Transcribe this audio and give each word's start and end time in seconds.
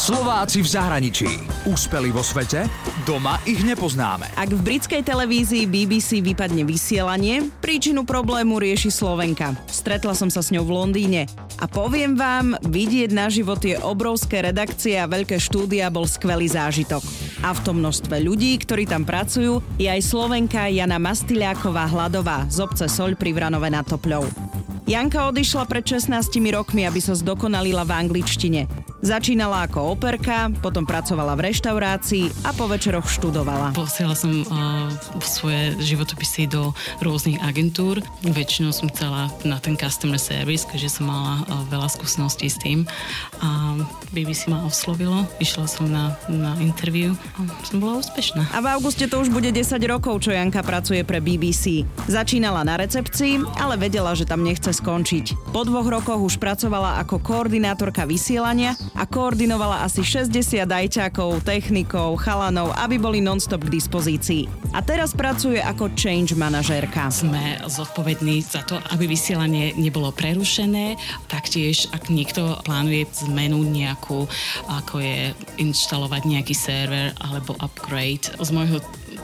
Slováci 0.00 0.64
v 0.64 0.68
zahraničí. 0.80 1.28
Úspeli 1.68 2.08
vo 2.08 2.24
svete? 2.24 2.64
Doma 3.04 3.36
ich 3.44 3.60
nepoznáme. 3.60 4.32
Ak 4.32 4.48
v 4.48 4.56
britskej 4.56 5.04
televízii 5.04 5.68
BBC 5.68 6.24
vypadne 6.24 6.64
vysielanie, 6.64 7.52
príčinu 7.60 8.08
problému 8.08 8.56
rieši 8.56 8.88
Slovenka. 8.88 9.52
Stretla 9.68 10.16
som 10.16 10.32
sa 10.32 10.40
s 10.40 10.56
ňou 10.56 10.64
v 10.64 10.72
Londýne. 10.72 11.28
A 11.60 11.68
poviem 11.68 12.16
vám, 12.16 12.56
vidieť 12.64 13.12
na 13.12 13.28
život 13.28 13.60
je 13.60 13.76
obrovské 13.76 14.40
redakcie 14.40 14.96
a 14.96 15.04
veľké 15.04 15.36
štúdia 15.36 15.92
bol 15.92 16.08
skvelý 16.08 16.48
zážitok. 16.48 17.04
A 17.44 17.52
v 17.52 17.60
tom 17.60 17.84
množstve 17.84 18.24
ľudí, 18.24 18.56
ktorí 18.56 18.88
tam 18.88 19.04
pracujú, 19.04 19.60
je 19.76 19.84
aj 19.84 20.00
Slovenka 20.00 20.64
Jana 20.72 20.96
Mastyliáková 20.96 21.84
Hladová 21.92 22.48
z 22.48 22.64
obce 22.64 22.88
Soľ 22.88 23.20
pri 23.20 23.36
Vranove 23.36 23.68
nad 23.68 23.84
Topľou. 23.84 24.24
Janka 24.88 25.28
odišla 25.28 25.68
pred 25.68 25.84
16 25.84 26.40
rokmi, 26.56 26.88
aby 26.88 27.04
sa 27.04 27.12
zdokonalila 27.12 27.84
v 27.84 27.92
angličtine. 28.00 28.64
Začínala 29.00 29.64
ako 29.64 29.96
operka, 29.96 30.52
potom 30.60 30.84
pracovala 30.84 31.32
v 31.32 31.48
reštaurácii 31.48 32.44
a 32.44 32.52
po 32.52 32.68
večeroch 32.68 33.08
študovala. 33.08 33.72
Posiela 33.72 34.12
som 34.12 34.44
uh, 34.44 34.92
svoje 35.24 35.72
životopisy 35.80 36.52
do 36.52 36.76
rôznych 37.00 37.40
agentúr. 37.40 38.04
Väčšinou 38.20 38.76
som 38.76 38.92
chcela 38.92 39.32
na 39.40 39.56
ten 39.56 39.72
customer 39.80 40.20
service, 40.20 40.68
keďže 40.68 41.00
som 41.00 41.08
mala 41.08 41.40
uh, 41.48 41.64
veľa 41.72 41.88
skúseností 41.88 42.52
s 42.52 42.60
tým. 42.60 42.84
A 43.40 43.80
BBC 44.12 44.52
ma 44.52 44.68
oslovilo, 44.68 45.24
išla 45.40 45.64
som 45.64 45.88
na, 45.88 46.12
na 46.28 46.52
interview 46.60 47.16
a 47.40 47.48
som 47.64 47.80
bola 47.80 48.04
úspešná. 48.04 48.52
A 48.52 48.60
v 48.60 48.68
auguste 48.68 49.08
to 49.08 49.24
už 49.24 49.32
bude 49.32 49.48
10 49.48 49.80
rokov, 49.88 50.28
čo 50.28 50.36
Janka 50.36 50.60
pracuje 50.60 51.00
pre 51.08 51.24
BBC. 51.24 51.88
Začínala 52.04 52.68
na 52.68 52.76
recepcii, 52.76 53.40
ale 53.56 53.80
vedela, 53.80 54.12
že 54.12 54.28
tam 54.28 54.44
nechce 54.44 54.76
skončiť. 54.76 55.56
Po 55.56 55.64
dvoch 55.64 55.88
rokoch 55.88 56.20
už 56.20 56.36
pracovala 56.36 57.00
ako 57.00 57.16
koordinátorka 57.24 58.04
vysielania 58.04 58.76
a 58.94 59.06
koordinovala 59.06 59.86
asi 59.86 60.02
60 60.02 60.66
ajťákov, 60.66 61.42
technikov, 61.46 62.18
chalanov, 62.20 62.74
aby 62.78 62.96
boli 62.98 63.18
non-stop 63.22 63.66
k 63.66 63.74
dispozícii. 63.78 64.46
A 64.70 64.82
teraz 64.82 65.14
pracuje 65.14 65.58
ako 65.58 65.90
change 65.98 66.34
manažérka. 66.38 67.10
Sme 67.10 67.58
zodpovední 67.66 68.42
za 68.42 68.62
to, 68.66 68.78
aby 68.94 69.10
vysielanie 69.10 69.74
nebolo 69.74 70.14
prerušené. 70.14 70.94
Taktiež, 71.26 71.90
ak 71.90 72.10
niekto 72.10 72.58
plánuje 72.62 73.06
zmenu 73.26 73.62
nejakú, 73.66 74.30
ako 74.70 75.02
je 75.02 75.34
inštalovať 75.58 76.22
nejaký 76.26 76.54
server 76.54 77.10
alebo 77.18 77.58
upgrade, 77.58 78.30
z 78.38 78.50
môjho 78.54 78.78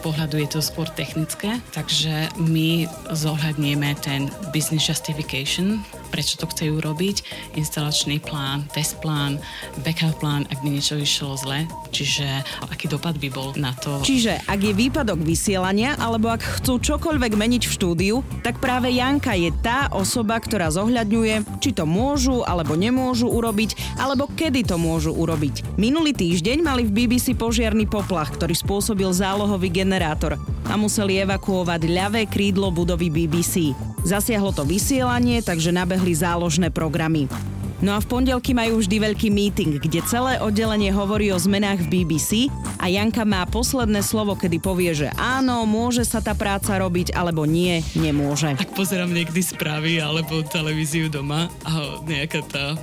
pohľadu 0.07 0.39
je 0.45 0.49
to 0.51 0.61
skôr 0.61 0.87
technické, 0.93 1.59
takže 1.73 2.31
my 2.39 2.87
zohľadnieme 3.11 3.97
ten 4.05 4.29
business 4.53 4.87
justification, 4.87 5.81
prečo 6.09 6.39
to 6.41 6.49
chcú 6.49 6.79
robiť, 6.81 7.23
instalačný 7.59 8.23
plán, 8.23 8.67
test 8.73 8.99
plán, 9.03 9.39
backup 9.85 10.17
plán, 10.23 10.49
ak 10.49 10.62
by 10.65 10.69
niečo 10.73 10.97
išlo 10.97 11.37
zle, 11.37 11.69
čiže 11.93 12.25
aký 12.71 12.89
dopad 12.89 13.19
by 13.21 13.29
bol 13.31 13.53
na 13.59 13.77
to. 13.77 14.01
Čiže 14.03 14.47
ak 14.47 14.61
je 14.62 14.73
výpadok 14.73 15.21
vysielania, 15.21 15.99
alebo 16.01 16.33
ak 16.33 16.62
chcú 16.62 16.79
čokoľvek 16.81 17.33
meniť 17.37 17.62
v 17.69 17.75
štúdiu, 17.75 18.17
tak 18.41 18.59
práve 18.62 18.93
Janka 18.95 19.37
je 19.37 19.53
tá 19.61 19.91
osoba, 19.93 20.39
ktorá 20.41 20.73
zohľadňuje, 20.73 21.61
či 21.61 21.71
to 21.75 21.84
môžu 21.84 22.43
alebo 22.47 22.79
nemôžu 22.79 23.29
urobiť, 23.29 23.99
alebo 24.01 24.31
kedy 24.33 24.67
to 24.67 24.77
môžu 24.81 25.12
urobiť. 25.12 25.77
Minulý 25.77 26.17
týždeň 26.17 26.59
mali 26.65 26.83
v 26.87 26.95
BBC 27.05 27.37
požiarný 27.37 27.84
poplach, 27.89 28.33
ktorý 28.34 28.55
spôsobil 28.57 29.09
zálohový 29.12 29.69
generátor 29.73 30.41
a 30.67 30.75
museli 30.75 31.22
evakuovať 31.22 31.81
ľavé 31.86 32.22
krídlo 32.27 32.70
budovy 32.75 33.11
BBC. 33.11 33.72
Zasiahlo 34.03 34.50
to 34.50 34.67
vysielanie, 34.67 35.42
takže 35.42 35.75
nabehli 35.75 36.14
záložné 36.14 36.70
programy. 36.70 37.31
No 37.77 37.92
a 37.92 38.00
v 38.00 38.09
pondelky 38.09 38.56
majú 38.56 38.81
vždy 38.81 38.97
veľký 39.05 39.28
meeting, 39.28 39.77
kde 39.77 40.00
celé 40.09 40.41
oddelenie 40.41 40.89
hovorí 40.89 41.28
o 41.28 41.37
zmenách 41.37 41.84
v 41.84 42.00
BBC 42.00 42.48
a 42.81 42.89
Janka 42.89 43.28
má 43.28 43.44
posledné 43.44 44.00
slovo, 44.00 44.33
kedy 44.33 44.56
povie, 44.64 44.97
že 44.97 45.12
áno, 45.20 45.69
môže 45.69 46.00
sa 46.09 46.25
tá 46.25 46.33
práca 46.33 46.72
robiť, 46.72 47.12
alebo 47.12 47.44
nie, 47.44 47.84
nemôže. 47.93 48.56
Ak 48.56 48.72
pozerám 48.72 49.12
niekdy 49.12 49.44
správy 49.44 50.00
alebo 50.00 50.41
televíziu 50.41 51.12
doma 51.12 51.53
a 51.69 52.00
nejaká 52.09 52.41
tá 52.49 52.81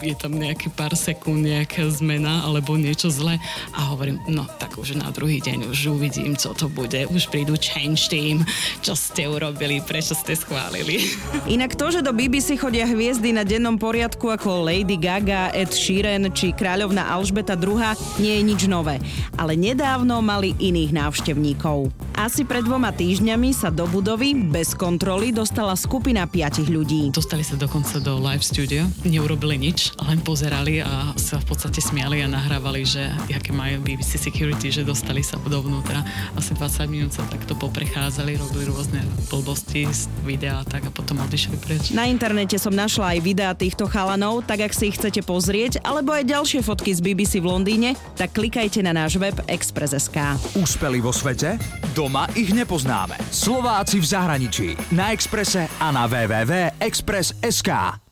je 0.00 0.16
tam 0.16 0.32
nejaký 0.32 0.72
pár 0.72 0.96
sekúnd 0.96 1.44
nejaká 1.44 1.84
zmena 1.92 2.40
alebo 2.48 2.72
niečo 2.80 3.12
zle 3.12 3.36
a 3.76 3.80
hovorím, 3.92 4.16
no 4.24 4.48
tak 4.70 4.86
už 4.86 5.02
na 5.02 5.10
druhý 5.10 5.42
deň 5.42 5.66
už 5.66 5.98
uvidím, 5.98 6.38
co 6.38 6.54
to 6.54 6.70
bude. 6.70 7.02
Už 7.10 7.26
prídu 7.26 7.58
change 7.58 8.06
team, 8.06 8.46
čo 8.86 8.94
ste 8.94 9.26
urobili, 9.26 9.82
prečo 9.82 10.14
ste 10.14 10.38
schválili. 10.38 11.10
Inak 11.50 11.74
to, 11.74 11.90
že 11.90 12.06
do 12.06 12.14
BBC 12.14 12.54
chodia 12.54 12.86
hviezdy 12.86 13.34
na 13.34 13.42
dennom 13.42 13.74
poriadku 13.74 14.30
ako 14.30 14.62
Lady 14.62 14.94
Gaga, 14.94 15.50
Ed 15.50 15.74
Sheeran 15.74 16.30
či 16.30 16.54
kráľovna 16.54 17.10
Alžbeta 17.10 17.58
II, 17.58 17.82
nie 18.22 18.38
je 18.38 18.42
nič 18.46 18.60
nové. 18.70 19.02
Ale 19.34 19.58
nedávno 19.58 20.22
mali 20.22 20.54
iných 20.54 20.94
návštevníkov. 20.94 21.90
Asi 22.14 22.46
pred 22.46 22.62
dvoma 22.62 22.94
týždňami 22.94 23.50
sa 23.50 23.74
do 23.74 23.90
budovy 23.90 24.38
bez 24.38 24.78
kontroly 24.78 25.34
dostala 25.34 25.74
skupina 25.74 26.30
piatich 26.30 26.70
ľudí. 26.70 27.10
Dostali 27.10 27.42
sa 27.42 27.58
dokonca 27.58 27.98
do 27.98 28.22
live 28.22 28.44
studio, 28.44 28.86
neurobili 29.02 29.56
nič, 29.56 29.98
len 30.04 30.22
pozerali 30.22 30.78
a 30.78 31.10
sa 31.18 31.42
v 31.42 31.48
podstate 31.48 31.82
smiali 31.82 32.22
a 32.22 32.30
nahrávali, 32.30 32.86
že 32.86 33.02
aké 33.32 33.56
majú 33.56 33.80
BBC 33.80 34.20
Security, 34.20 34.59
že 34.68 34.84
dostali 34.84 35.24
sa 35.24 35.40
dovnútra. 35.40 36.04
Asi 36.36 36.52
20 36.52 36.92
minút 36.92 37.16
sa 37.16 37.24
takto 37.24 37.56
poprechádzali, 37.56 38.36
robili 38.36 38.68
rôzne 38.68 39.00
blbosti 39.32 39.88
z 39.88 40.12
videa 40.28 40.60
a 40.60 40.64
tak 40.68 40.84
a 40.84 40.92
potom 40.92 41.24
odišli 41.24 41.56
preč. 41.56 41.96
Na 41.96 42.04
internete 42.04 42.60
som 42.60 42.74
našla 42.74 43.16
aj 43.16 43.18
videá 43.24 43.52
týchto 43.56 43.88
chalanov, 43.88 44.44
tak 44.44 44.68
ak 44.68 44.76
si 44.76 44.92
ich 44.92 45.00
chcete 45.00 45.24
pozrieť, 45.24 45.80
alebo 45.80 46.12
aj 46.12 46.28
ďalšie 46.28 46.60
fotky 46.60 46.92
z 46.92 47.00
BBC 47.00 47.40
v 47.40 47.48
Londýne, 47.48 47.96
tak 48.20 48.36
klikajte 48.36 48.84
na 48.84 48.92
náš 48.92 49.16
web 49.16 49.36
Express.sk. 49.48 50.36
Úspeli 50.60 51.00
vo 51.00 51.14
svete? 51.14 51.56
Doma 51.96 52.28
ich 52.36 52.52
nepoznáme. 52.52 53.16
Slováci 53.32 54.02
v 54.02 54.06
zahraničí. 54.06 54.68
Na 54.92 55.14
Exprese 55.14 55.70
a 55.78 55.88
na 55.94 56.10
www.express.sk. 56.10 58.09